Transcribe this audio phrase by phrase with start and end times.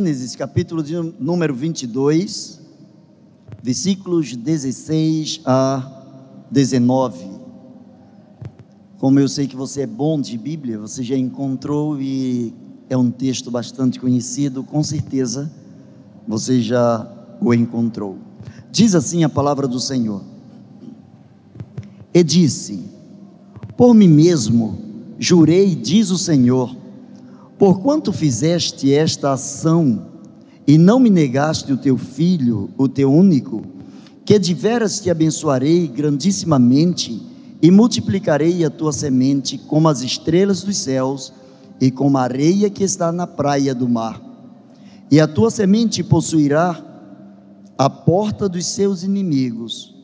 [0.00, 2.58] Gênesis, capítulo de número 22,
[3.62, 7.22] versículos 16 a 19.
[8.96, 12.54] Como eu sei que você é bom de Bíblia, você já encontrou e
[12.88, 15.52] é um texto bastante conhecido, com certeza
[16.26, 17.06] você já
[17.38, 18.16] o encontrou.
[18.72, 20.22] Diz assim a palavra do Senhor:
[22.14, 22.86] E disse:
[23.76, 24.78] Por mim mesmo
[25.18, 26.74] jurei, diz o Senhor,
[27.60, 30.06] porquanto fizeste esta ação
[30.66, 33.62] e não me negaste o teu filho, o teu único,
[34.24, 37.20] que de veras te abençoarei grandissimamente
[37.60, 41.34] e multiplicarei a tua semente como as estrelas dos céus
[41.78, 44.18] e como a areia que está na praia do mar.
[45.10, 46.82] E a tua semente possuirá
[47.76, 49.94] a porta dos seus inimigos,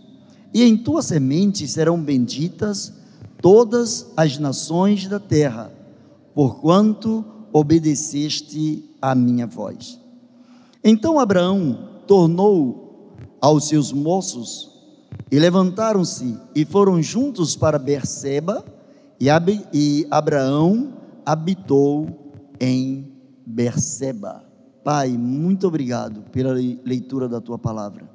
[0.52, 2.92] e em tua semente serão benditas
[3.40, 5.72] todas as nações da terra,
[6.34, 7.24] porquanto
[7.58, 9.98] obedeceste à minha voz.
[10.84, 14.70] Então Abraão tornou aos seus moços
[15.32, 18.62] e levantaram-se e foram juntos para Berseba
[19.18, 22.06] e, Ab e Abraão habitou
[22.60, 23.10] em
[23.46, 24.44] Berseba.
[24.84, 28.06] Pai, muito obrigado pela leitura da tua palavra.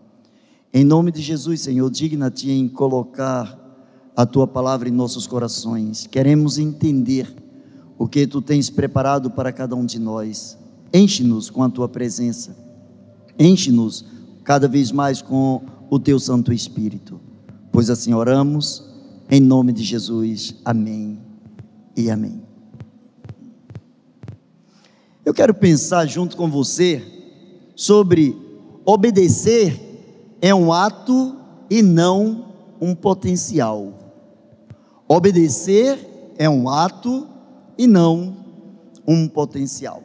[0.71, 3.57] Em nome de Jesus, Senhor, digna-te em colocar
[4.15, 6.05] a tua palavra em nossos corações.
[6.05, 7.33] Queremos entender
[8.01, 10.57] o que tu tens preparado para cada um de nós.
[10.91, 12.57] Enche-nos com a tua presença,
[13.37, 14.03] enche-nos
[14.43, 17.21] cada vez mais com o teu Santo Espírito,
[17.71, 18.83] pois assim oramos,
[19.29, 20.55] em nome de Jesus.
[20.65, 21.19] Amém
[21.95, 22.41] e amém.
[25.23, 27.03] Eu quero pensar junto com você
[27.75, 28.35] sobre
[28.83, 29.79] obedecer
[30.41, 31.35] é um ato
[31.69, 32.45] e não
[32.81, 33.93] um potencial.
[35.07, 37.29] Obedecer é um ato
[37.81, 38.35] e não
[39.07, 40.03] um potencial.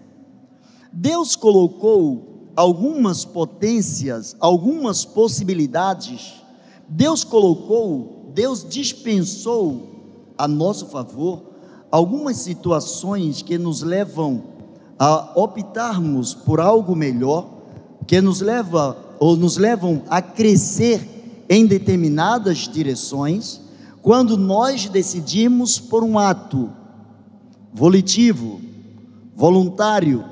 [0.91, 6.37] Deus colocou algumas potências, algumas possibilidades,
[6.89, 11.43] Deus colocou, Deus dispensou a nosso favor
[11.91, 14.43] algumas situações que nos levam
[14.99, 17.47] a optarmos por algo melhor,
[18.07, 23.61] que nos leva ou nos levam a crescer em determinadas direções,
[24.01, 26.71] quando nós decidimos por um ato
[27.73, 28.61] volitivo,
[29.35, 30.25] voluntário,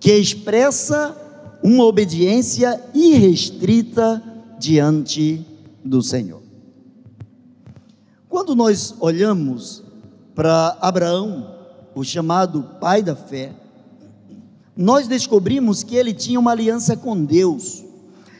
[0.00, 1.16] que expressa
[1.62, 4.22] uma obediência irrestrita
[4.58, 5.44] diante
[5.84, 6.42] do Senhor.
[8.28, 9.82] Quando nós olhamos
[10.34, 11.54] para Abraão,
[11.94, 13.52] o chamado pai da fé,
[14.76, 17.84] nós descobrimos que ele tinha uma aliança com Deus,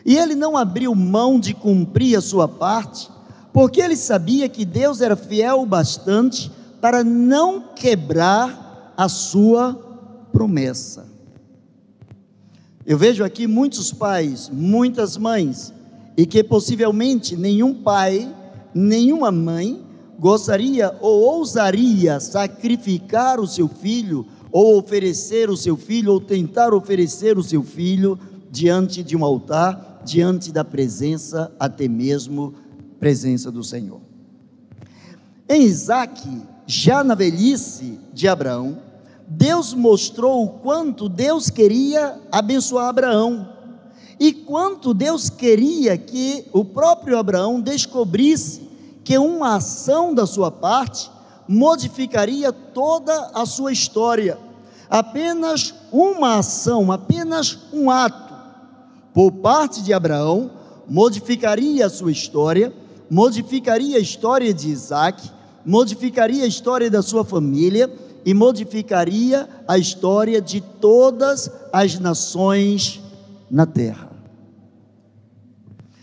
[0.04, 3.10] e ele não abriu mão de cumprir a sua parte,
[3.52, 9.74] porque ele sabia que Deus era fiel o bastante para não quebrar a sua
[10.32, 11.06] promessa.
[12.86, 15.72] Eu vejo aqui muitos pais, muitas mães,
[16.16, 18.34] e que possivelmente nenhum pai,
[18.74, 19.84] nenhuma mãe
[20.18, 27.36] gostaria ou ousaria sacrificar o seu filho, ou oferecer o seu filho, ou tentar oferecer
[27.38, 28.18] o seu filho
[28.50, 32.54] diante de um altar, diante da presença, até mesmo
[32.98, 34.00] presença do Senhor.
[35.48, 36.26] Em Isaac,
[36.68, 38.78] já na velhice de Abraão,
[39.26, 43.48] Deus mostrou o quanto Deus queria abençoar Abraão
[44.20, 48.68] e quanto Deus queria que o próprio Abraão descobrisse
[49.02, 51.10] que uma ação da sua parte
[51.48, 54.38] modificaria toda a sua história.
[54.90, 58.34] Apenas uma ação, apenas um ato,
[59.14, 60.50] por parte de Abraão,
[60.86, 62.74] modificaria a sua história,
[63.10, 67.90] modificaria a história de Isaac modificaria a história da sua família
[68.24, 73.00] e modificaria a história de todas as nações
[73.50, 74.10] na terra.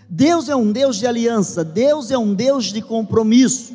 [0.09, 3.73] Deus é um Deus de aliança, Deus é um Deus de compromisso.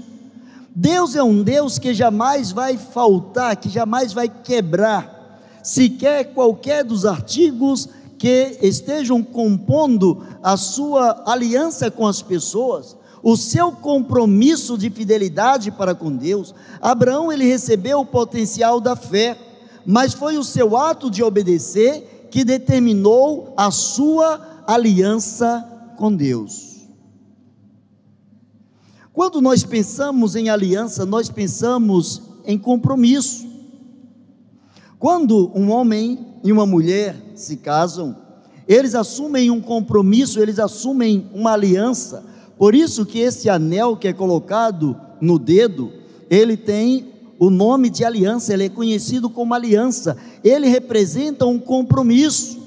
[0.74, 7.04] Deus é um Deus que jamais vai faltar, que jamais vai quebrar, sequer qualquer dos
[7.04, 15.70] artigos que estejam compondo a sua aliança com as pessoas o seu compromisso de fidelidade
[15.70, 19.38] para com Deus, Abraão ele recebeu o potencial da fé,
[19.84, 26.70] mas foi o seu ato de obedecer que determinou a sua aliança com Deus.
[29.12, 33.46] Quando nós pensamos em aliança, nós pensamos em compromisso.
[34.98, 38.16] Quando um homem e uma mulher se casam,
[38.68, 42.24] eles assumem um compromisso, eles assumem uma aliança,
[42.60, 45.90] por isso que esse anel que é colocado no dedo,
[46.28, 47.06] ele tem
[47.38, 50.14] o nome de aliança, ele é conhecido como aliança.
[50.44, 52.60] Ele representa um compromisso.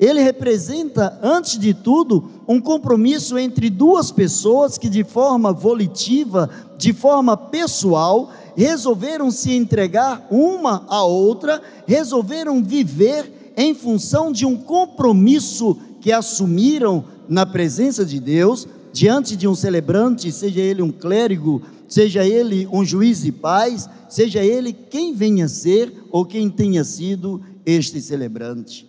[0.00, 6.48] Ele representa, antes de tudo, um compromisso entre duas pessoas que, de forma volitiva,
[6.78, 14.56] de forma pessoal, resolveram se entregar uma à outra, resolveram viver em função de um
[14.56, 21.60] compromisso que assumiram na presença de Deus, diante de um celebrante, seja ele um clérigo,
[21.88, 26.84] seja ele um juiz de paz, seja ele quem venha a ser ou quem tenha
[26.84, 28.88] sido este celebrante.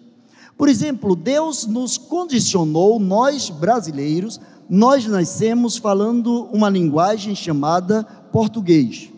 [0.56, 9.10] Por exemplo, Deus nos condicionou, nós brasileiros, nós nascemos falando uma linguagem chamada português,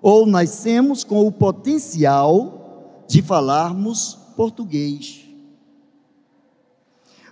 [0.00, 5.20] ou nascemos com o potencial de falarmos português.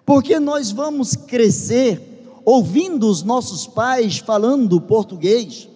[0.04, 2.09] Porque nós vamos crescer
[2.44, 5.68] ouvindo os nossos pais falando português,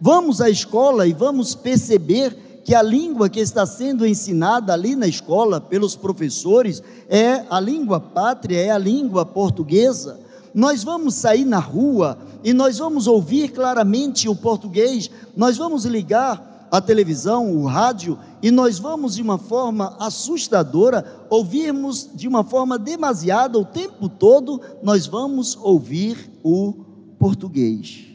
[0.00, 5.06] vamos à escola e vamos perceber que a língua que está sendo ensinada ali na
[5.06, 10.20] escola pelos professores é a língua pátria, é a língua portuguesa.
[10.54, 16.51] Nós vamos sair na rua e nós vamos ouvir claramente o português, nós vamos ligar
[16.72, 22.78] a televisão, o rádio, e nós vamos de uma forma assustadora ouvirmos de uma forma
[22.78, 26.72] demasiada o tempo todo, nós vamos ouvir o
[27.18, 28.06] português.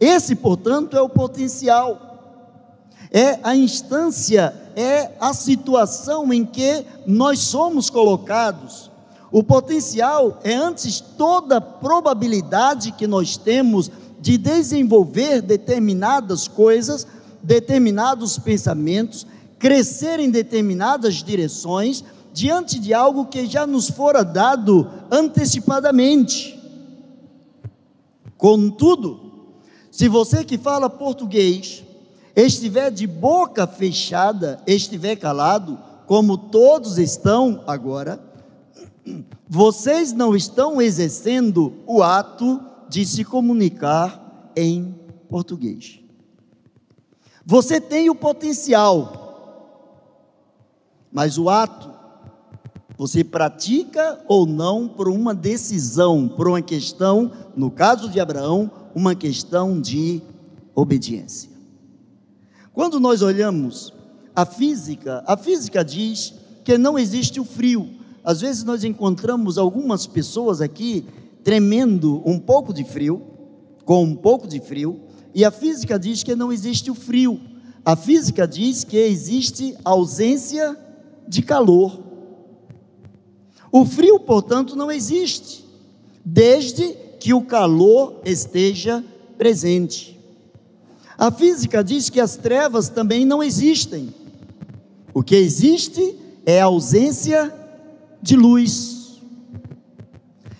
[0.00, 2.00] Esse, portanto, é o potencial.
[3.10, 8.90] É a instância, é a situação em que nós somos colocados.
[9.30, 17.06] O potencial é antes toda probabilidade que nós temos de desenvolver determinadas coisas
[17.46, 19.26] determinados pensamentos,
[19.58, 26.60] crescer em determinadas direções, diante de algo que já nos fora dado antecipadamente.
[28.36, 29.54] Contudo,
[29.90, 31.82] se você que fala português
[32.34, 38.20] estiver de boca fechada, estiver calado, como todos estão agora,
[39.48, 44.94] vocês não estão exercendo o ato de se comunicar em
[45.30, 46.05] português.
[47.48, 49.22] Você tem o potencial,
[51.12, 51.88] mas o ato,
[52.98, 59.14] você pratica ou não por uma decisão, por uma questão, no caso de Abraão, uma
[59.14, 60.20] questão de
[60.74, 61.48] obediência.
[62.72, 63.94] Quando nós olhamos
[64.34, 66.34] a física, a física diz
[66.64, 67.88] que não existe o frio.
[68.24, 71.06] Às vezes nós encontramos algumas pessoas aqui
[71.44, 73.22] tremendo um pouco de frio,
[73.84, 75.05] com um pouco de frio,
[75.36, 77.38] e a física diz que não existe o frio.
[77.84, 80.74] A física diz que existe ausência
[81.28, 82.00] de calor.
[83.70, 85.62] O frio, portanto, não existe,
[86.24, 86.88] desde
[87.20, 89.04] que o calor esteja
[89.36, 90.18] presente.
[91.18, 94.14] A física diz que as trevas também não existem.
[95.12, 96.16] O que existe
[96.46, 97.54] é a ausência
[98.22, 98.95] de luz.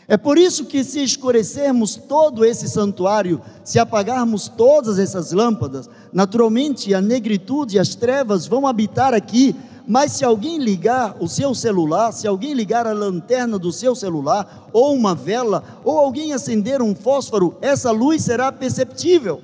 [0.08, 6.94] É por isso que, se escurecermos todo esse santuário, se apagarmos todas essas lâmpadas, naturalmente
[6.94, 9.54] a negritude e as trevas vão habitar aqui,
[9.86, 14.68] mas se alguém ligar o seu celular, se alguém ligar a lanterna do seu celular,
[14.72, 19.40] ou uma vela, ou alguém acender um fósforo, essa luz será perceptível.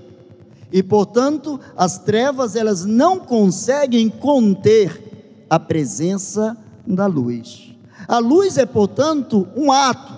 [0.73, 7.73] E portanto, as trevas elas não conseguem conter a presença da luz.
[8.09, 10.12] A luz é, portanto, um ato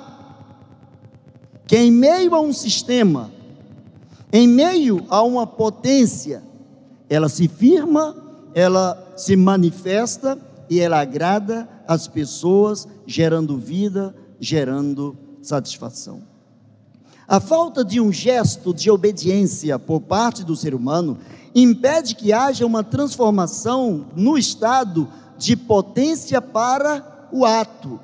[1.66, 3.30] que em meio a um sistema,
[4.32, 6.42] em meio a uma potência,
[7.08, 8.16] ela se firma,
[8.54, 16.22] ela se manifesta e ela agrada as pessoas, gerando vida, gerando satisfação.
[17.26, 21.18] A falta de um gesto de obediência por parte do ser humano
[21.54, 27.98] impede que haja uma transformação no estado de potência para o ato,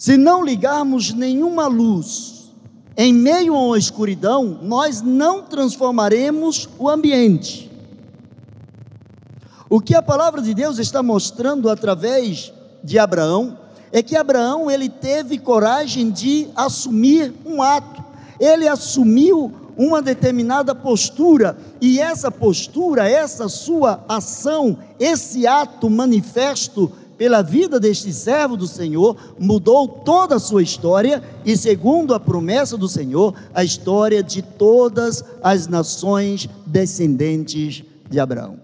[0.00, 2.50] se não ligarmos nenhuma luz
[2.96, 7.70] em meio uma escuridão, nós não transformaremos o ambiente.
[9.68, 12.50] O que a palavra de Deus está mostrando através
[12.82, 13.58] de Abraão
[13.92, 18.02] é que Abraão ele teve coragem de assumir um ato.
[18.40, 26.90] Ele assumiu uma determinada postura, e essa postura, essa sua ação, esse ato manifesto
[27.20, 32.78] pela vida deste servo do Senhor, mudou toda a sua história e, segundo a promessa
[32.78, 38.58] do Senhor, a história de todas as nações descendentes de Abraão.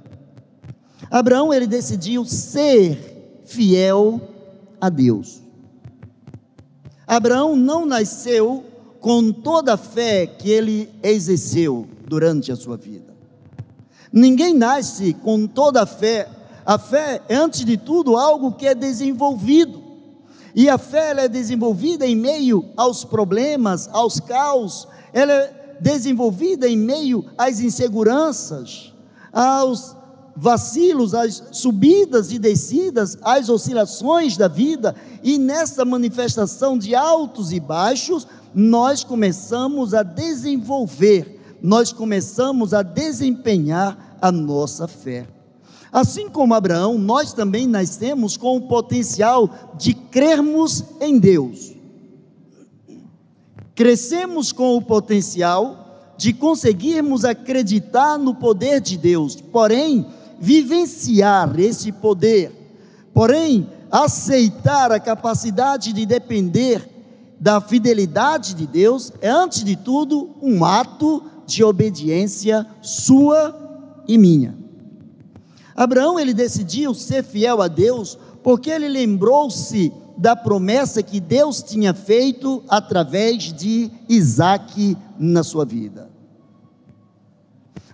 [1.11, 4.19] Abraão ele decidiu ser fiel
[4.81, 5.43] a Deus.
[7.07, 8.65] Abraão não nasceu
[9.01, 13.15] com toda a fé que ele exerceu durante a sua vida.
[14.11, 16.27] Ninguém nasce com toda a fé.
[16.67, 19.81] A fé é, antes de tudo, algo que é desenvolvido.
[20.53, 26.77] E a fé é desenvolvida em meio aos problemas, aos caos, ela é desenvolvida em
[26.77, 28.93] meio às inseguranças,
[29.33, 29.95] aos
[30.35, 37.61] vacilos, às subidas e descidas, às oscilações da vida, e nessa manifestação de altos e
[37.61, 45.36] baixos, nós começamos a desenvolver, nós começamos a desempenhar a nossa fé.
[45.97, 49.49] Assim como Abraão, nós também nascemos com o potencial
[49.79, 51.73] de crermos em Deus.
[53.75, 60.07] Crescemos com o potencial de conseguirmos acreditar no poder de Deus, porém,
[60.39, 62.53] vivenciar esse poder,
[63.15, 66.87] porém, aceitar a capacidade de depender
[67.41, 74.66] da fidelidade de Deus é, antes de tudo, um ato de obediência sua e minha.
[75.77, 81.93] Abraão ele decidiu ser fiel a Deus porque ele lembrou-se da promessa que Deus tinha
[81.93, 86.09] feito através de Isaac na sua vida.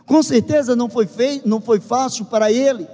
[0.06, 2.86] Com certeza não foi, feito, não foi fácil para ele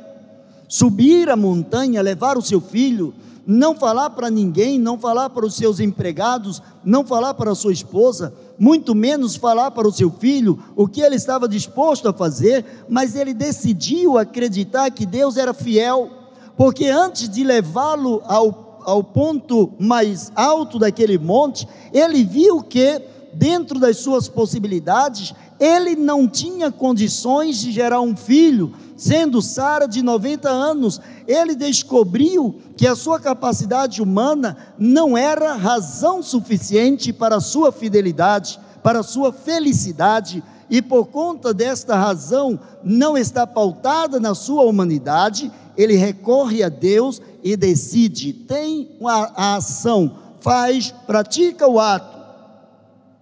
[0.69, 3.15] subir a montanha, levar o seu filho,
[3.51, 7.73] não falar para ninguém, não falar para os seus empregados, não falar para a sua
[7.73, 12.63] esposa, muito menos falar para o seu filho o que ele estava disposto a fazer,
[12.91, 16.11] mas ele decidiu acreditar que Deus era fiel,
[16.59, 23.01] porque antes de levá-lo ao, ao ponto mais alto daquele monte, ele viu que,
[23.33, 30.03] dentro das suas possibilidades, ele não tinha condições de gerar um filho, sendo Sara de
[30.03, 37.41] 90 anos, ele descobriu que a sua capacidade humana não era razão suficiente para a
[37.41, 44.35] sua fidelidade, para a sua felicidade, e por conta desta razão não está pautada na
[44.35, 52.19] sua humanidade, ele recorre a Deus e decide, tem a ação, faz, pratica o ato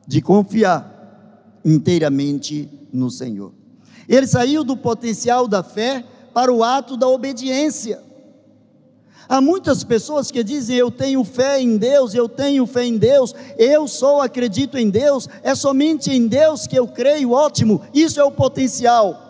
[0.07, 0.96] de confiar
[1.67, 3.53] inteiramente no Senhor.
[4.09, 8.01] Ele saiu do potencial da fé para o ato da obediência.
[9.29, 13.35] Há muitas pessoas que dizem: Eu tenho fé em Deus, eu tenho fé em Deus,
[13.59, 18.25] eu só acredito em Deus, é somente em Deus que eu creio, ótimo, isso é
[18.25, 19.25] o potencial.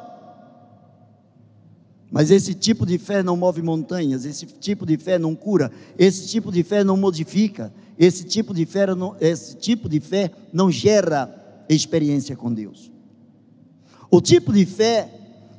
[2.10, 6.28] Mas esse tipo de fé não move montanhas, esse tipo de fé não cura, esse
[6.28, 10.70] tipo de fé não modifica, esse tipo de fé não, esse tipo de fé não
[10.70, 12.90] gera experiência com Deus.
[14.10, 15.10] O tipo de fé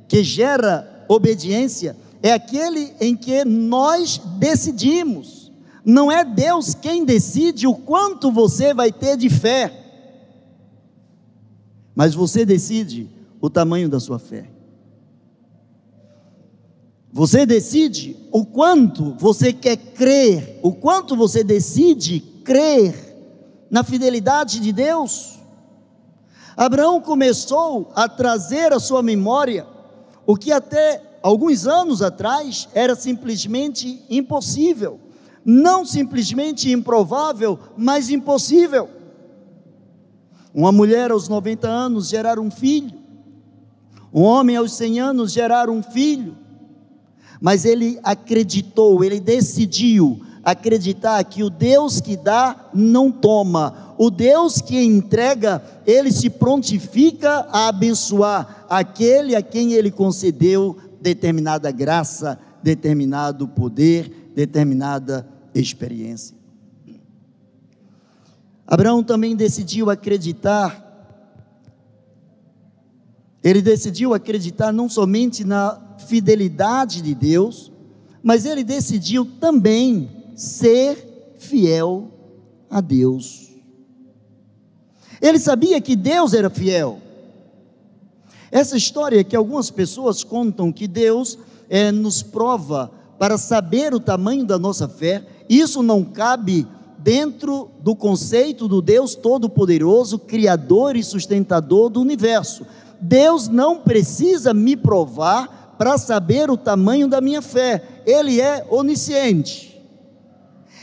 [0.08, 5.52] que gera obediência é aquele em que nós decidimos.
[5.84, 9.72] Não é Deus quem decide o quanto você vai ter de fé,
[11.94, 13.08] mas você decide
[13.40, 14.50] o tamanho da sua fé.
[17.10, 22.94] Você decide o quanto você quer crer, o quanto você decide crer
[23.70, 25.37] na fidelidade de Deus.
[26.58, 29.64] Abraão começou a trazer à sua memória
[30.26, 34.98] o que até alguns anos atrás era simplesmente impossível,
[35.44, 38.88] não simplesmente improvável, mas impossível.
[40.52, 42.98] Uma mulher aos 90 anos gerar um filho,
[44.12, 46.36] um homem aos 100 anos gerar um filho,
[47.40, 54.60] mas ele acreditou, ele decidiu acreditar que o Deus que dá não toma, o Deus
[54.60, 63.48] que entrega, ele se prontifica a abençoar aquele a quem ele concedeu determinada graça, determinado
[63.48, 66.36] poder, determinada experiência.
[68.64, 70.84] Abraão também decidiu acreditar,
[73.42, 77.72] ele decidiu acreditar não somente na fidelidade de Deus,
[78.22, 82.12] mas ele decidiu também ser fiel
[82.70, 83.47] a Deus.
[85.20, 86.98] Ele sabia que Deus era fiel.
[88.50, 94.46] Essa história que algumas pessoas contam que Deus é, nos prova para saber o tamanho
[94.46, 96.66] da nossa fé, isso não cabe
[96.98, 102.66] dentro do conceito do Deus Todo-Poderoso, Criador e sustentador do universo.
[103.00, 109.68] Deus não precisa me provar para saber o tamanho da minha fé, Ele é onisciente.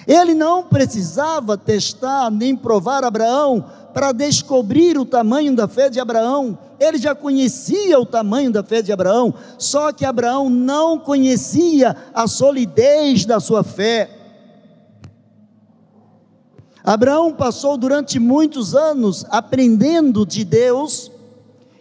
[0.08, 6.58] Ele não precisava testar nem provar Abraão para descobrir o tamanho da fé de Abraão.
[6.78, 12.28] Ele já conhecia o tamanho da fé de Abraão, só que Abraão não conhecia a
[12.28, 14.10] solidez da sua fé.
[16.84, 21.10] Abraão passou durante muitos anos aprendendo de Deus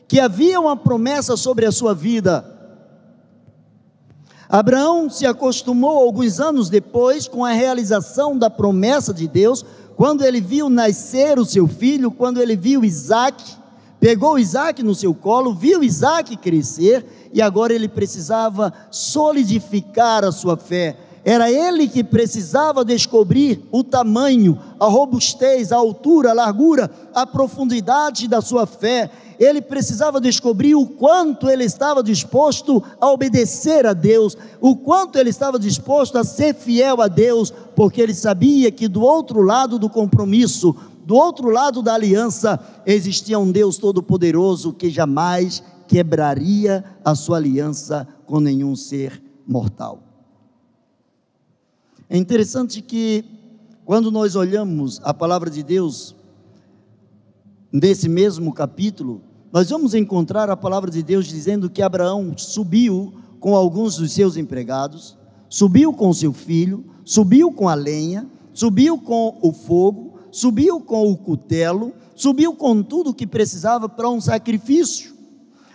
[0.07, 2.55] que havia uma promessa sobre a sua vida.
[4.49, 9.65] Abraão se acostumou alguns anos depois com a realização da promessa de Deus,
[9.97, 13.43] quando ele viu nascer o seu filho, quando ele viu Isaac,
[14.01, 20.57] pegou Isaac no seu colo, viu Isaac crescer e agora ele precisava solidificar a sua
[20.57, 20.97] fé.
[21.25, 28.29] Era ele que precisava descobrir o tamanho, a robustez, a altura, a largura, a profundidade
[28.29, 29.11] da sua fé.
[29.39, 35.31] Ele precisava descobrir o quanto ele estava disposto a obedecer a Deus, o quanto ele
[35.31, 39.89] estava disposto a ser fiel a Deus, porque ele sabia que do outro lado do
[39.91, 40.75] compromisso,
[41.05, 48.09] do outro lado da aliança, existia um Deus todo-poderoso que jamais quebraria a sua aliança
[48.27, 50.03] com nenhum ser mortal.
[52.09, 53.25] É interessante que,
[53.85, 56.15] quando nós olhamos a palavra de Deus,
[57.75, 59.21] nesse mesmo capítulo,
[59.53, 64.37] nós vamos encontrar a palavra de Deus dizendo que Abraão subiu com alguns dos seus
[64.37, 71.11] empregados, subiu com seu filho, subiu com a lenha, subiu com o fogo, subiu com
[71.11, 75.13] o cutelo, subiu com tudo que precisava para um sacrifício.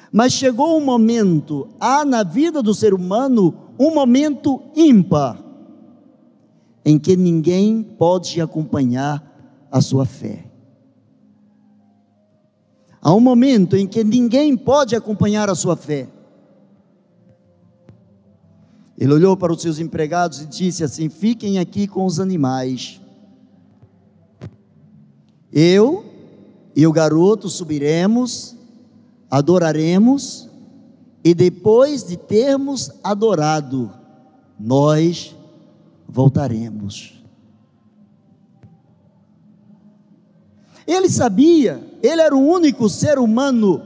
[0.09, 5.37] Mas chegou um momento, há na vida do ser humano um momento ímpar
[6.85, 10.48] em que ninguém pode acompanhar a sua fé.
[13.01, 16.07] Há um momento em que ninguém pode acompanhar a sua fé.
[18.97, 22.99] Ele olhou para os seus empregados e disse assim: Fiquem aqui com os animais.
[25.51, 26.05] Eu
[26.75, 28.55] e o garoto subiremos,
[29.31, 30.49] adoraremos,
[31.23, 33.91] e depois de termos adorado,
[34.59, 35.35] nós
[36.07, 37.18] voltaremos.
[40.89, 43.79] Ele sabia, ele era o único ser humano,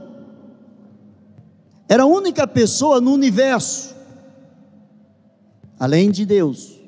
[1.86, 3.94] era a única pessoa no universo,
[5.78, 6.80] além de Deus,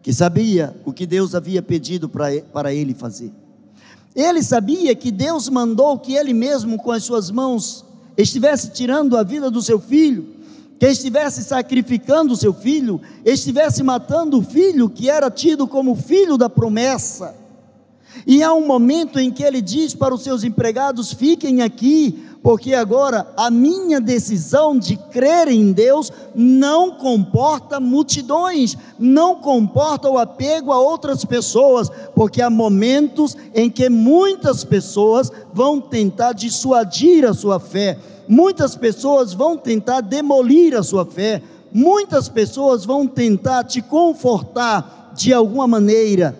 [0.00, 3.30] que sabia o que Deus havia pedido para ele fazer.
[4.14, 7.84] Ele sabia que Deus mandou que ele mesmo, com as suas mãos,
[8.16, 10.34] estivesse tirando a vida do seu filho,
[10.78, 16.38] que estivesse sacrificando o seu filho, estivesse matando o filho que era tido como filho
[16.38, 17.44] da promessa.
[18.24, 22.74] E há um momento em que ele diz para os seus empregados: fiquem aqui, porque
[22.74, 30.70] agora a minha decisão de crer em Deus não comporta multidões, não comporta o apego
[30.70, 37.58] a outras pessoas, porque há momentos em que muitas pessoas vão tentar dissuadir a sua
[37.58, 37.98] fé
[38.28, 45.32] muitas pessoas vão tentar demolir a sua fé, muitas pessoas vão tentar te confortar de
[45.32, 46.36] alguma maneira,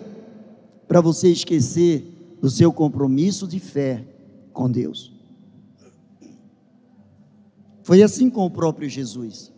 [0.87, 4.05] para você esquecer do seu compromisso de fé
[4.53, 5.11] com Deus.
[7.83, 9.51] Foi assim com o próprio Jesus.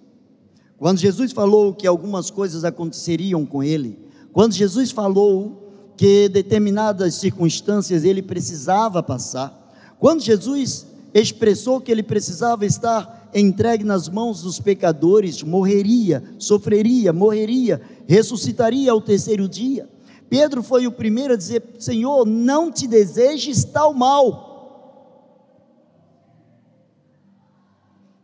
[0.78, 4.00] Quando Jesus falou que algumas coisas aconteceriam com ele,
[4.32, 12.66] quando Jesus falou que determinadas circunstâncias ele precisava passar, quando Jesus expressou que ele precisava
[12.66, 19.90] estar entregue nas mãos dos pecadores, morreria, sofreria, morreria, ressuscitaria ao terceiro dia.
[20.30, 24.48] Pedro foi o primeiro a dizer: Senhor, não te desejes tal mal.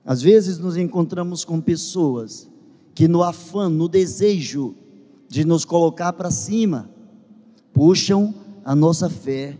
[0.06, 2.48] Às vezes nos encontramos com pessoas
[2.94, 4.76] que, no afã, no desejo
[5.28, 6.88] de nos colocar para cima,
[7.74, 9.58] puxam a nossa fé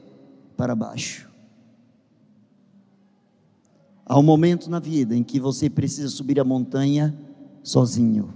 [0.56, 1.28] para baixo.
[4.06, 7.18] Há um momento na vida em que você precisa subir a montanha
[7.64, 8.32] sozinho.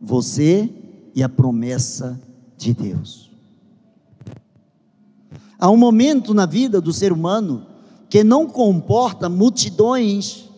[0.00, 0.72] Você
[1.14, 2.18] e a promessa
[2.58, 3.30] de Deus.
[5.58, 7.66] Há um momento na vida do ser humano
[8.10, 10.48] que não comporta multidões.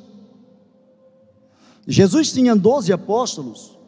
[1.87, 3.79] Jesus tinha doze apóstolos.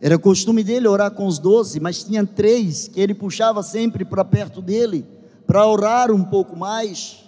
[0.00, 4.24] Era costume dele orar com os doze, mas tinha três que ele puxava sempre para
[4.24, 5.06] perto dele,
[5.46, 7.22] para orar um pouco mais.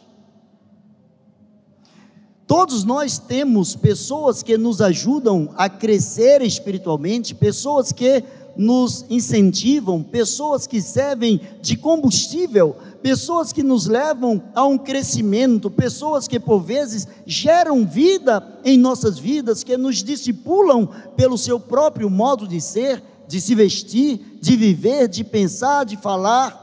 [2.46, 8.22] Todos nós temos pessoas que nos ajudam a crescer espiritualmente, pessoas que
[8.56, 16.26] nos incentivam, pessoas que servem de combustível, pessoas que nos levam a um crescimento, pessoas
[16.26, 22.48] que por vezes geram vida em nossas vidas, que nos discipulam pelo seu próprio modo
[22.48, 26.62] de ser, de se vestir, de viver, de pensar, de falar.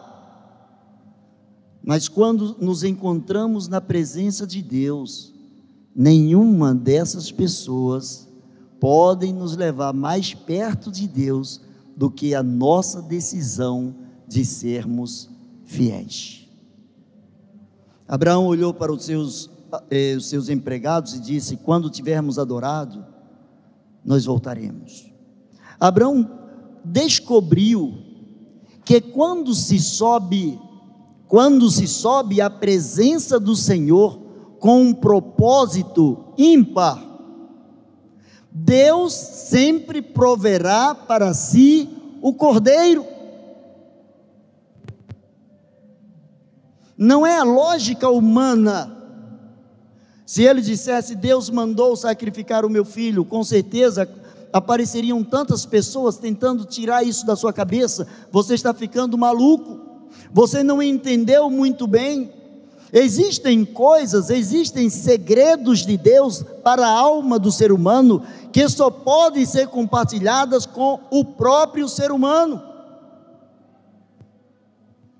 [1.83, 5.33] Mas quando nos encontramos na presença de Deus,
[5.95, 8.27] nenhuma dessas pessoas
[8.79, 11.61] podem nos levar mais perto de Deus
[12.01, 13.93] do que a nossa decisão
[14.27, 15.29] de sermos
[15.65, 16.47] fiéis.
[18.07, 19.51] Abraão olhou para os seus
[19.91, 23.05] eh, os seus empregados e disse: Quando tivermos adorado,
[24.03, 25.13] nós voltaremos.
[25.79, 26.27] Abraão
[26.83, 27.93] descobriu
[28.83, 30.59] que quando se sobe,
[31.27, 34.17] quando se sobe à presença do Senhor
[34.59, 37.10] com um propósito ímpar,
[38.51, 41.89] Deus sempre proverá para si
[42.21, 43.05] o cordeiro.
[46.97, 48.97] Não é a lógica humana.
[50.25, 54.07] Se ele dissesse, Deus mandou sacrificar o meu filho, com certeza
[54.53, 58.07] apareceriam tantas pessoas tentando tirar isso da sua cabeça.
[58.31, 59.79] Você está ficando maluco.
[60.31, 62.31] Você não entendeu muito bem.
[62.93, 69.45] Existem coisas, existem segredos de Deus para a alma do ser humano que só podem
[69.45, 72.61] ser compartilhadas com o próprio ser humano,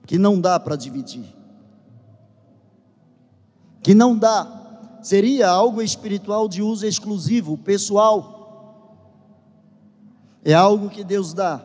[0.06, 1.34] que não dá para dividir,
[3.82, 8.42] que não dá, seria algo espiritual de uso exclusivo, pessoal,
[10.44, 11.64] é algo que Deus dá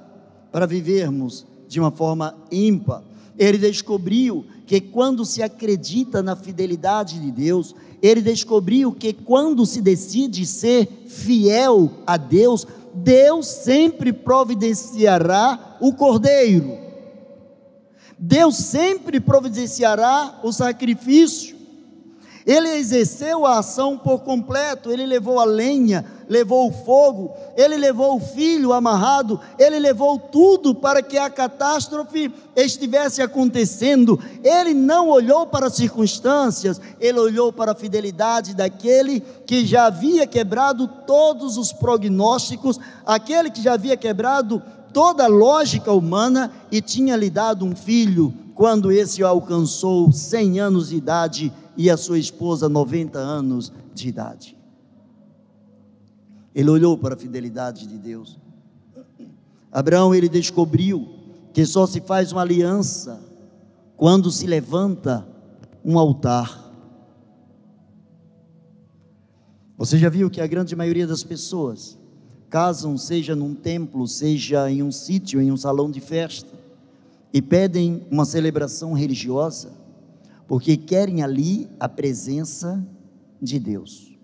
[0.52, 3.02] para vivermos de uma forma ímpar.
[3.38, 9.80] Ele descobriu que quando se acredita na fidelidade de Deus, ele descobriu que quando se
[9.80, 16.78] decide ser fiel a Deus, Deus sempre providenciará o cordeiro.
[18.18, 21.55] Deus sempre providenciará o sacrifício.
[22.46, 28.16] Ele exerceu a ação por completo, ele levou a lenha, levou o fogo, ele levou
[28.16, 34.16] o filho amarrado, ele levou tudo para que a catástrofe estivesse acontecendo.
[34.44, 40.24] Ele não olhou para as circunstâncias, ele olhou para a fidelidade daquele que já havia
[40.24, 44.62] quebrado todos os prognósticos, aquele que já havia quebrado
[44.96, 50.88] toda a lógica humana e tinha lhe dado um filho quando esse alcançou 100 anos
[50.88, 54.56] de idade e a sua esposa 90 anos de idade.
[56.54, 58.38] Ele olhou para a fidelidade de Deus.
[59.70, 61.06] Abraão ele descobriu
[61.52, 63.20] que só se faz uma aliança
[63.98, 65.28] quando se levanta
[65.84, 66.72] um altar.
[69.76, 71.98] Você já viu que a grande maioria das pessoas
[72.48, 76.50] casam, seja num templo, seja em um sítio, em um salão de festa,
[77.32, 79.86] e pedem uma celebração religiosa
[80.46, 82.84] porque querem ali a presença
[83.40, 84.16] de Deus.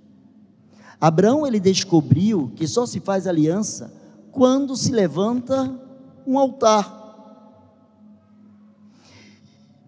[1.01, 3.93] Abraão ele descobriu que só se faz aliança
[4.31, 5.79] quando se levanta
[6.27, 7.01] um altar.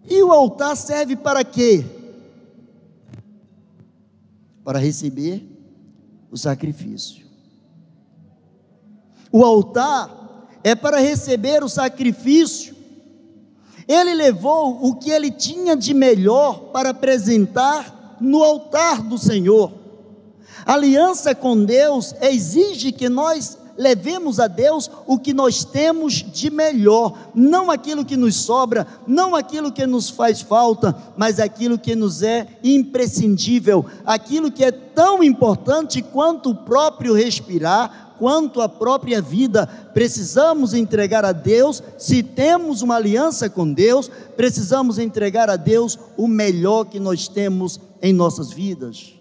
[0.07, 1.85] E o altar serve para quê?
[4.63, 5.43] Para receber
[6.29, 7.24] o sacrifício.
[9.35, 10.09] O altar
[10.63, 12.75] é para receber o sacrifício
[13.87, 19.71] ele levou o que ele tinha de melhor para apresentar no altar do Senhor.
[20.65, 26.49] A aliança com Deus exige que nós levemos a Deus o que nós temos de
[26.49, 31.93] melhor, não aquilo que nos sobra, não aquilo que nos faz falta, mas aquilo que
[31.93, 39.21] nos é imprescindível, aquilo que é tão importante quanto o próprio respirar, quanto à própria
[39.21, 45.97] vida, precisamos entregar a Deus, se temos uma aliança com Deus, precisamos entregar a Deus
[46.17, 49.15] o melhor que nós temos em nossas vidas.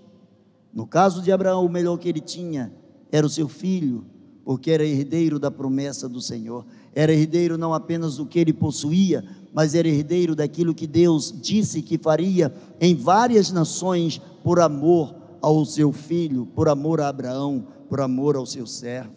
[0.73, 2.73] No caso de Abraão, o melhor que ele tinha
[3.13, 4.05] era o seu filho,
[4.45, 9.25] porque era herdeiro da promessa do Senhor, era herdeiro não apenas do que ele possuía,
[9.53, 15.65] mas era herdeiro daquilo que Deus disse que faria em várias nações por amor ao
[15.65, 19.15] seu filho, por amor a Abraão, por amor ao seu servo.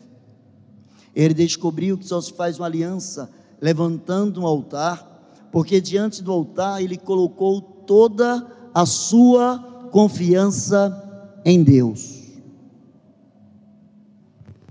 [1.16, 3.28] Ele descobriu que só se faz uma aliança
[3.60, 12.22] levantando um altar, porque diante do altar ele colocou toda a sua confiança em Deus.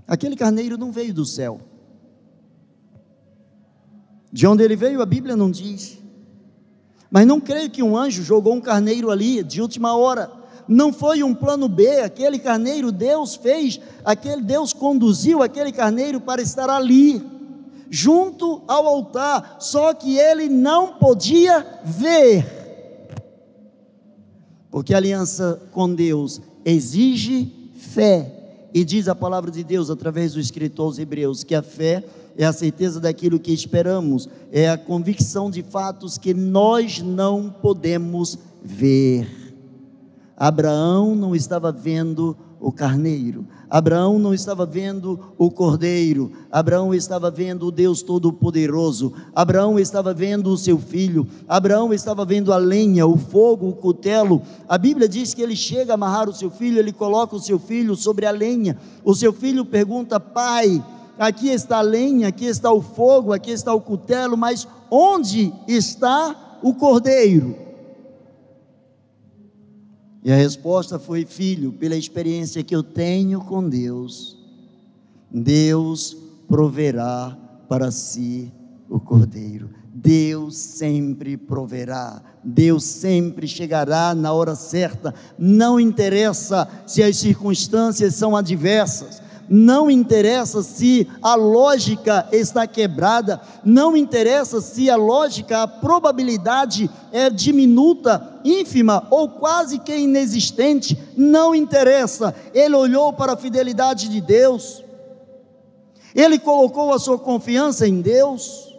[0.07, 1.59] Aquele carneiro não veio do céu.
[4.31, 6.01] De onde ele veio, a Bíblia não diz.
[7.11, 10.31] Mas não creio que um anjo jogou um carneiro ali de última hora
[10.67, 16.41] não foi um plano B, aquele carneiro Deus fez, aquele Deus conduziu aquele carneiro para
[16.41, 17.21] estar ali,
[17.89, 22.45] junto ao altar, só que ele não podia ver.
[24.69, 28.33] Porque a aliança com Deus exige fé.
[28.73, 32.03] E diz a palavra de Deus através do escritor aos Hebreus que a fé
[32.37, 38.37] é a certeza daquilo que esperamos, é a convicção de fatos que nós não podemos
[38.61, 39.46] ver.
[40.39, 47.65] Abraão não estava vendo o carneiro, Abraão não estava vendo o cordeiro, Abraão estava vendo
[47.65, 53.17] o Deus Todo-Poderoso, Abraão estava vendo o seu filho, Abraão estava vendo a lenha, o
[53.17, 54.43] fogo, o cutelo.
[54.69, 57.57] A Bíblia diz que ele chega a amarrar o seu filho, ele coloca o seu
[57.57, 58.77] filho sobre a lenha.
[59.03, 60.83] O seu filho pergunta: Pai,
[61.17, 66.59] aqui está a lenha, aqui está o fogo, aqui está o cutelo, mas onde está
[66.61, 67.66] o cordeiro?
[70.27, 74.37] E a resposta foi: Filho, pela experiência que eu tenho com Deus,
[75.31, 76.17] Deus
[76.49, 77.37] proverá
[77.69, 78.51] para si
[78.89, 79.69] o cordeiro.
[79.93, 85.15] Deus sempre proverá, Deus sempre chegará na hora certa.
[85.39, 93.95] Não interessa se as circunstâncias são adversas, não interessa se a lógica está quebrada, não
[93.95, 102.35] interessa se a lógica, a probabilidade é diminuta, ínfima ou quase que inexistente, não interessa.
[102.53, 104.83] Ele olhou para a fidelidade de Deus,
[106.13, 108.75] ele colocou a sua confiança em Deus,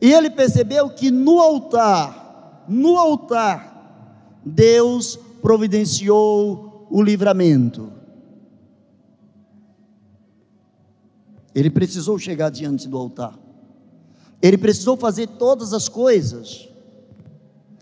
[0.00, 3.74] e ele percebeu que no altar, no altar,
[4.44, 7.95] Deus providenciou o livramento.
[11.56, 13.34] Ele precisou chegar diante do altar.
[14.42, 16.68] Ele precisou fazer todas as coisas.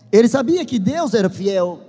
[0.09, 1.81] Ele sabia que Deus era fiel.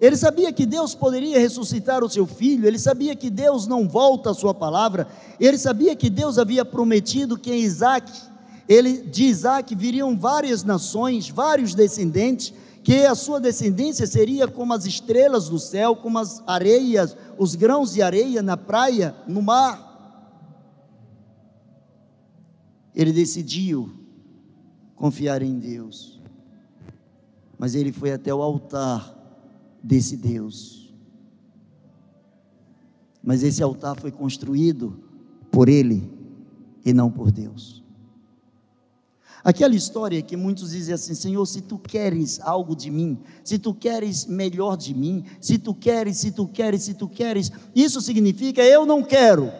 [0.00, 4.30] Ele sabia que Deus poderia ressuscitar o seu filho, ele sabia que Deus não volta
[4.32, 5.06] a sua palavra,
[5.38, 8.10] ele sabia que Deus havia prometido que em Isaac,
[8.68, 14.84] ele, de Isaac viriam várias nações, vários descendentes, que a sua descendência seria como as
[14.84, 19.83] estrelas do céu, como as areias, os grãos de areia na praia, no mar
[22.94, 23.90] ele decidiu
[24.94, 26.20] confiar em Deus.
[27.58, 29.14] Mas ele foi até o altar
[29.82, 30.94] desse Deus.
[33.22, 34.98] Mas esse altar foi construído
[35.50, 36.10] por ele
[36.84, 37.82] e não por Deus.
[39.42, 43.74] Aquela história que muitos dizem assim: Senhor, se tu queres algo de mim, se tu
[43.74, 48.62] queres melhor de mim, se tu queres, se tu queres, se tu queres, isso significa
[48.62, 49.52] eu não quero.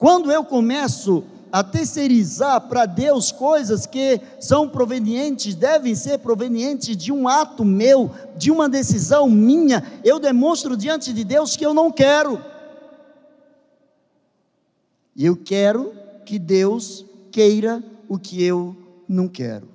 [0.00, 7.12] Quando eu começo a terceirizar para Deus coisas que são provenientes, devem ser provenientes de
[7.12, 11.92] um ato meu, de uma decisão minha, eu demonstro diante de Deus que eu não
[11.92, 12.42] quero.
[15.14, 15.92] E eu quero
[16.24, 18.74] que Deus queira o que eu
[19.06, 19.68] não quero.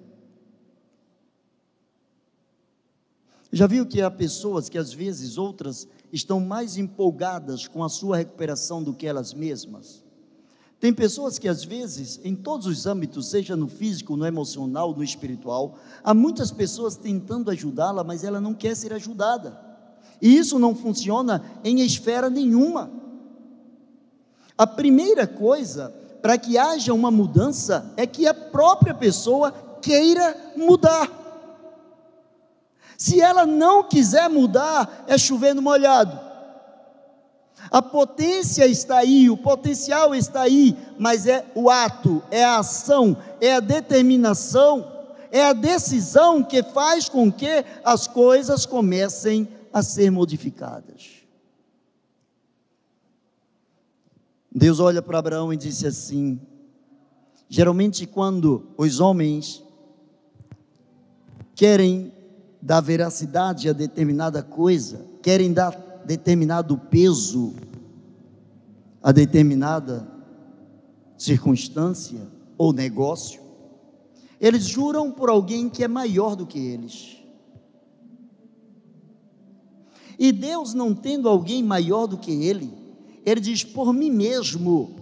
[3.52, 8.18] Já viu que há pessoas que às vezes outras estão mais empolgadas com a sua
[8.18, 10.04] recuperação do que elas mesmas?
[10.86, 15.04] Tem pessoas que às vezes, em todos os âmbitos, seja no físico, no emocional, no
[15.04, 19.60] espiritual, há muitas pessoas tentando ajudá-la, mas ela não quer ser ajudada.
[20.22, 22.92] E isso não funciona em esfera nenhuma.
[24.56, 31.10] A primeira coisa para que haja uma mudança é que a própria pessoa queira mudar.
[32.96, 36.35] Se ela não quiser mudar, é chover no molhado.
[37.72, 43.18] A potência está aí, o potencial está aí, mas é o ato, é a ação,
[43.42, 44.92] é a determinação,
[45.32, 51.16] é a decisão que faz com que as coisas comecem a ser modificadas.
[54.58, 56.40] Deus olha para Abraão e disse assim:
[57.50, 59.62] geralmente, quando os homens
[61.54, 62.14] querem
[62.62, 65.74] dar veracidade a determinada coisa, querem dar
[66.06, 67.54] determinado peso
[69.02, 70.08] a determinada
[71.18, 73.40] circunstância ou negócio,
[74.40, 77.18] eles juram por alguém que é maior do que eles.
[80.18, 82.74] E Deus, não tendo alguém maior do que ele,
[83.26, 84.96] ele diz: por mim mesmo.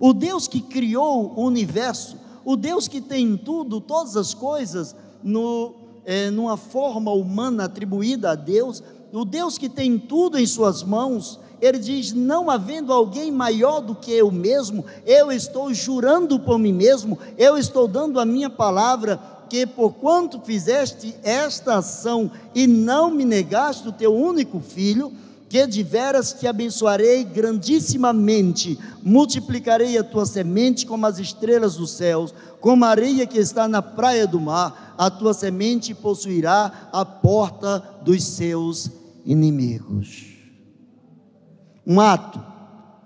[0.00, 5.74] O Deus que criou o universo, o Deus que tem tudo, todas as coisas, no,
[6.04, 8.82] é, numa forma humana atribuída a Deus,
[9.12, 13.94] o Deus que tem tudo em suas mãos, ele diz: Não havendo alguém maior do
[13.94, 19.20] que eu mesmo, eu estou jurando por mim mesmo, eu estou dando a minha palavra,
[19.48, 25.12] que por quanto fizeste esta ação e não me negaste o teu único filho,
[25.46, 32.34] que de veras te abençoarei grandissimamente, multiplicarei a tua semente como as estrelas dos céus,
[32.58, 37.84] como a areia que está na praia do mar, a tua semente possuirá a porta
[38.02, 40.36] dos seus inimigos.
[41.86, 42.40] Um ato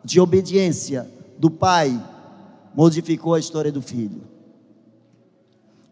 [0.04, 2.02] de obediência do pai
[2.74, 4.22] modificou a história do filho,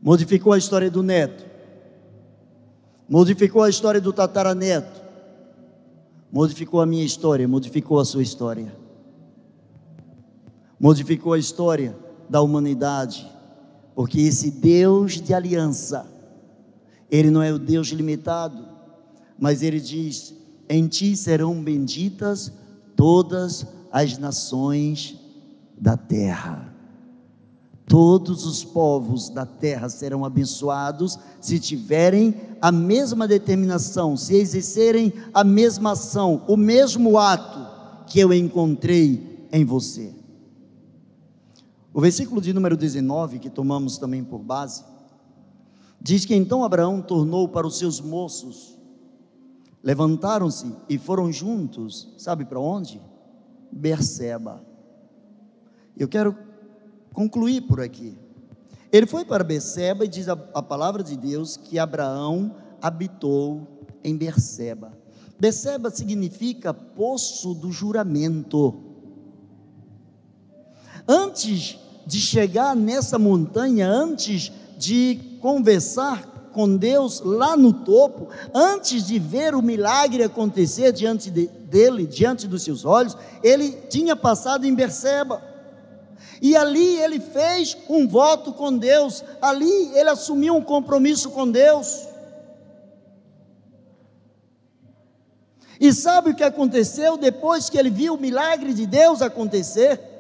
[0.00, 1.44] modificou a história do neto,
[3.08, 5.02] modificou a história do tataraneto,
[6.30, 8.74] modificou a minha história, modificou a sua história,
[10.78, 11.96] modificou a história
[12.28, 13.30] da humanidade,
[13.94, 16.06] porque esse Deus de aliança,
[17.10, 18.73] ele não é o Deus limitado,
[19.38, 20.34] mas ele diz:
[20.68, 22.52] em ti serão benditas
[22.96, 25.18] todas as nações
[25.78, 26.72] da terra.
[27.86, 35.44] Todos os povos da terra serão abençoados se tiverem a mesma determinação, se exercerem a
[35.44, 40.14] mesma ação, o mesmo ato que eu encontrei em você.
[41.92, 44.82] O versículo de número 19, que tomamos também por base,
[46.00, 48.76] diz que então Abraão tornou para os seus moços,
[49.84, 53.00] levantaram-se e foram juntos, sabe para onde?
[53.70, 54.64] Berseba.
[55.94, 56.34] Eu quero
[57.12, 58.18] concluir por aqui.
[58.90, 64.16] Ele foi para Berseba e diz a, a palavra de Deus que Abraão habitou em
[64.16, 64.96] Berseba.
[65.38, 68.74] Berseba significa poço do juramento.
[71.06, 79.18] Antes de chegar nessa montanha, antes de conversar com Deus lá no topo, antes de
[79.18, 84.74] ver o milagre acontecer diante de, dele, diante dos seus olhos, ele tinha passado em
[84.74, 85.42] Berseba.
[86.40, 92.06] E ali ele fez um voto com Deus, ali ele assumiu um compromisso com Deus.
[95.80, 100.13] E sabe o que aconteceu depois que ele viu o milagre de Deus acontecer?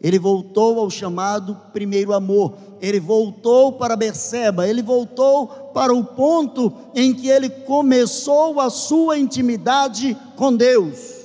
[0.00, 2.56] Ele voltou ao chamado primeiro amor.
[2.80, 9.18] Ele voltou para Berseba, ele voltou para o ponto em que ele começou a sua
[9.18, 11.16] intimidade com Deus.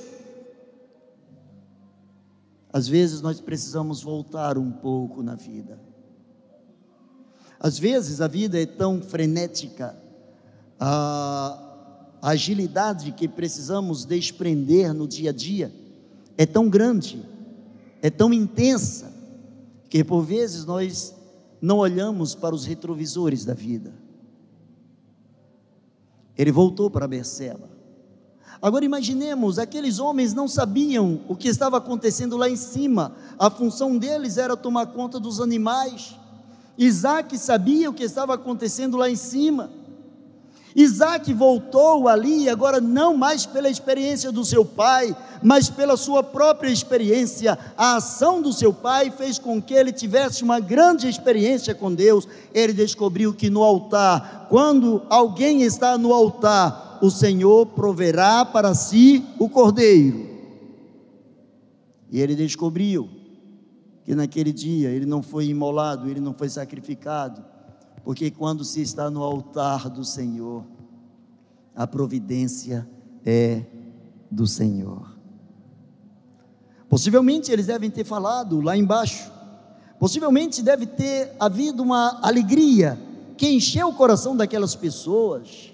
[2.72, 5.78] Às vezes nós precisamos voltar um pouco na vida.
[7.60, 9.94] Às vezes a vida é tão frenética,
[10.80, 11.58] a
[12.22, 15.72] agilidade que precisamos desprender no dia a dia
[16.36, 17.31] é tão grande
[18.02, 19.12] é tão intensa
[19.88, 21.14] que por vezes nós
[21.60, 23.94] não olhamos para os retrovisores da vida.
[26.36, 27.70] Ele voltou para Berseba.
[28.60, 33.14] Agora imaginemos, aqueles homens não sabiam o que estava acontecendo lá em cima.
[33.38, 36.16] A função deles era tomar conta dos animais.
[36.76, 39.70] Isaac sabia o que estava acontecendo lá em cima.
[40.74, 46.70] Isaac voltou ali, agora não mais pela experiência do seu pai, mas pela sua própria
[46.70, 47.58] experiência.
[47.76, 52.26] A ação do seu pai fez com que ele tivesse uma grande experiência com Deus.
[52.54, 59.24] Ele descobriu que no altar, quando alguém está no altar, o Senhor proverá para si
[59.38, 60.30] o cordeiro.
[62.10, 63.08] E ele descobriu
[64.04, 67.51] que naquele dia ele não foi imolado, ele não foi sacrificado,
[68.04, 70.64] porque quando se está no altar do Senhor,
[71.74, 72.88] a providência
[73.24, 73.64] é
[74.30, 75.12] do Senhor.
[76.88, 79.30] Possivelmente eles devem ter falado lá embaixo,
[79.98, 82.98] possivelmente deve ter havido uma alegria
[83.36, 85.72] que encheu o coração daquelas pessoas.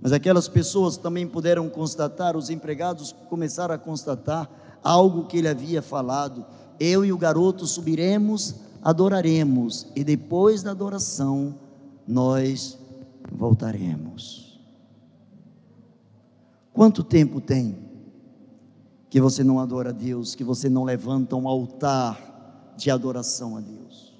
[0.00, 4.50] Mas aquelas pessoas também puderam constatar, os empregados começaram a constatar
[4.82, 6.44] algo que ele havia falado:
[6.78, 11.54] eu e o garoto subiremos adoraremos e depois da adoração
[12.06, 12.78] nós
[13.32, 14.60] voltaremos.
[16.70, 17.78] Quanto tempo tem
[19.08, 23.60] que você não adora a Deus, que você não levanta um altar de adoração a
[23.60, 24.12] Deus?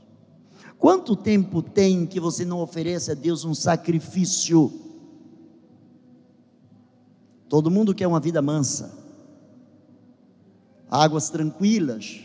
[0.79, 4.73] Quanto tempo tem que você não oferece a Deus um sacrifício?
[7.51, 8.97] Todo mundo quer uma vida mansa,
[10.89, 12.23] águas tranquilas,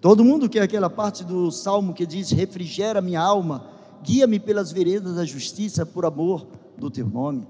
[0.00, 3.66] Todo mundo quer aquela parte do salmo que diz: refrigera minha alma,
[4.02, 7.46] guia-me pelas veredas da justiça por amor do teu nome.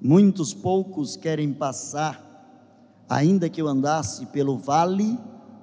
[0.00, 2.22] Muitos poucos querem passar,
[3.08, 5.18] ainda que eu andasse pelo vale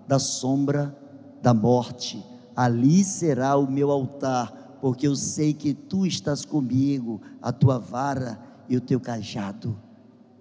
[0.08, 0.95] da sombra
[1.41, 2.23] da morte,
[2.56, 8.39] ali será o meu altar, porque eu sei que tu estás comigo, a tua vara
[8.67, 9.78] e o teu cajado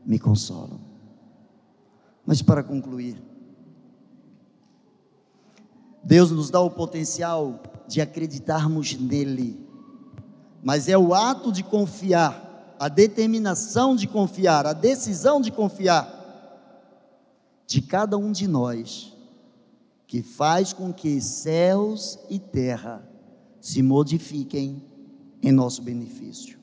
[0.04, 0.80] me consolam.
[2.24, 3.22] Mas para concluir,
[6.06, 9.60] Deus nos dá o potencial de acreditarmos nele,
[10.62, 16.14] mas é o ato de confiar, a determinação de confiar, a decisão de confiar
[17.66, 19.12] de cada um de nós
[20.06, 23.04] que faz com que céus e terra
[23.60, 24.80] se modifiquem
[25.42, 26.56] em nosso benefício.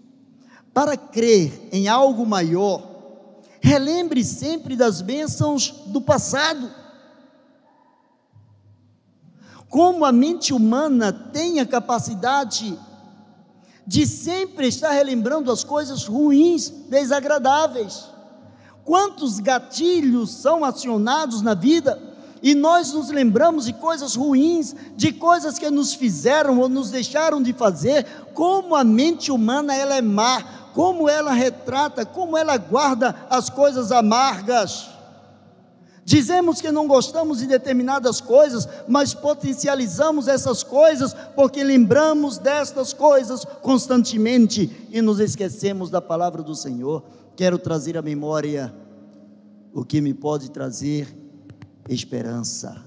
[0.73, 6.82] Para crer em algo maior, relembre sempre das bênçãos do passado
[9.73, 12.77] como a mente humana tem a capacidade
[13.87, 18.07] de sempre estar relembrando as coisas ruins, desagradáveis.
[18.85, 21.99] Quantos gatilhos são acionados na vida
[22.39, 27.41] e nós nos lembramos de coisas ruins, de coisas que nos fizeram ou nos deixaram
[27.41, 28.05] de fazer,
[28.35, 33.91] como a mente humana ela é má, como ela retrata, como ela guarda as coisas
[33.91, 34.92] amargas.
[36.05, 43.45] Dizemos que não gostamos de determinadas coisas, mas potencializamos essas coisas porque lembramos destas coisas
[43.61, 47.03] constantemente e nos esquecemos da palavra do Senhor.
[47.35, 48.73] Quero trazer à memória
[49.73, 51.07] o que me pode trazer
[51.87, 52.83] esperança.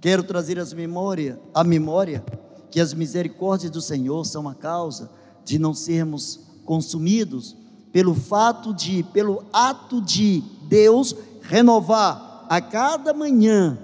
[0.00, 2.24] Quero trazer as memória, a memória
[2.70, 5.10] que as misericórdias do Senhor são a causa
[5.44, 7.56] de não sermos consumidos
[7.90, 11.16] pelo fato de, pelo ato de Deus
[11.48, 13.78] renovar a cada manhã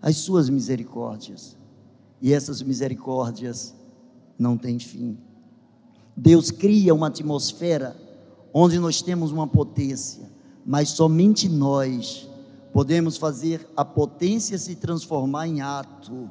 [0.00, 1.54] as suas misericórdias.
[2.20, 3.74] E essas misericórdias
[4.38, 5.18] não têm fim.
[6.16, 7.94] Deus cria uma atmosfera
[8.54, 10.30] onde nós temos uma potência,
[10.64, 12.26] mas somente nós
[12.72, 16.30] podemos fazer a potência se transformar em ato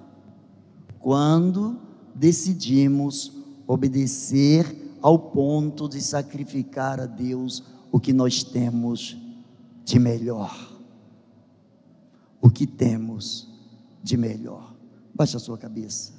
[0.99, 1.79] quando
[2.15, 3.31] decidimos
[3.67, 9.15] obedecer ao ponto de sacrificar a Deus o que nós temos
[9.85, 10.53] de melhor.
[12.41, 13.47] O que temos
[14.03, 14.73] de melhor.
[15.13, 16.13] Baixe a sua cabeça.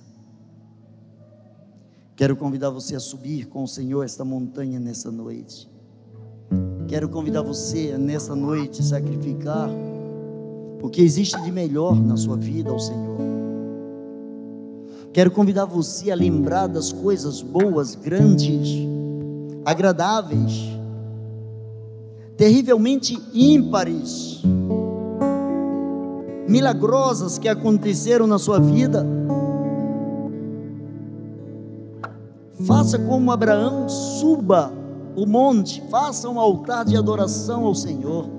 [2.14, 5.68] Quero convidar você a subir com o Senhor esta montanha nessa noite.
[6.88, 9.68] Quero convidar você nessa noite a sacrificar
[10.80, 13.18] o que existe de melhor na sua vida ao Senhor.
[15.12, 18.86] Quero convidar você a lembrar das coisas boas, grandes,
[19.64, 20.75] agradáveis,
[22.36, 24.42] terrivelmente ímpares,
[26.48, 29.06] milagrosas que aconteceram na sua vida.
[32.66, 34.72] Faça como Abraão, suba
[35.16, 38.36] o monte, faça um altar de adoração ao Senhor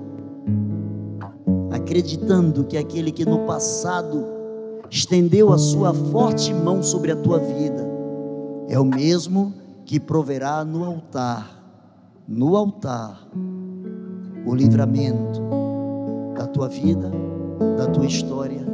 [1.70, 4.26] acreditando que aquele que no passado
[4.90, 7.88] estendeu a sua forte mão sobre a tua vida
[8.68, 9.54] é o mesmo
[9.86, 11.62] que proverá no altar,
[12.28, 13.26] no altar,
[14.48, 15.42] o livramento
[16.34, 17.10] da tua vida,
[17.76, 18.66] da tua história,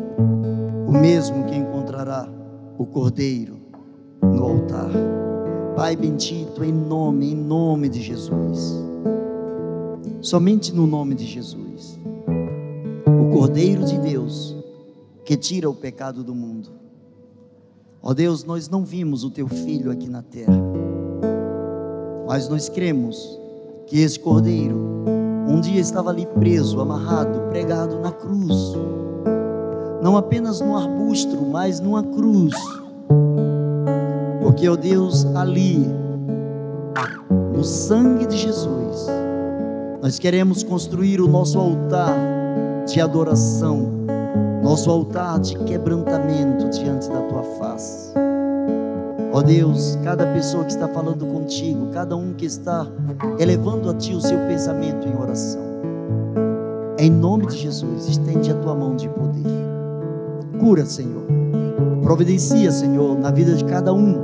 [0.86, 2.28] o mesmo que encontrará
[2.78, 3.56] o Cordeiro
[4.22, 4.90] no altar.
[5.74, 8.80] Pai bendito, em nome, em nome de Jesus.
[10.20, 11.98] Somente no nome de Jesus
[13.06, 14.56] o Cordeiro de Deus
[15.24, 16.70] que tira o pecado do mundo.
[18.00, 20.60] Ó Deus, nós não vimos o teu filho aqui na terra,
[22.28, 23.40] mas nós cremos
[23.86, 25.04] que esse Cordeiro
[25.54, 28.74] um dia estava ali preso, amarrado, pregado na cruz,
[30.02, 32.54] não apenas no arbusto, mas numa cruz,
[34.42, 35.86] porque, oh Deus, ali,
[37.54, 39.06] no sangue de Jesus,
[40.02, 42.14] nós queremos construir o nosso altar
[42.86, 43.88] de adoração,
[44.60, 48.12] nosso altar de quebrantamento diante da tua face.
[49.34, 52.86] Ó Deus, cada pessoa que está falando contigo, cada um que está
[53.36, 55.60] elevando a ti o seu pensamento em oração,
[56.96, 59.42] em nome de Jesus, estende a tua mão de poder.
[60.60, 61.24] Cura, Senhor.
[62.00, 64.22] Providencia, Senhor, na vida de cada um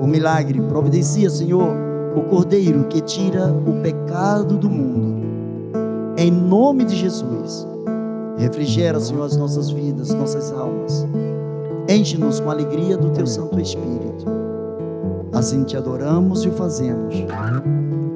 [0.00, 0.60] o milagre.
[0.62, 1.68] Providencia, Senhor,
[2.16, 5.24] o cordeiro que tira o pecado do mundo.
[6.18, 7.68] Em nome de Jesus.
[8.36, 11.06] Refrigera, Senhor, as nossas vidas, nossas almas.
[11.88, 14.24] Enche-nos com a alegria do Teu Santo Espírito.
[15.32, 17.14] Assim te adoramos e o fazemos.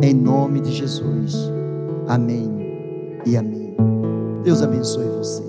[0.02, 1.50] Em nome de Jesus.
[2.06, 3.76] Amém e amém.
[4.42, 5.42] Deus abençoe você.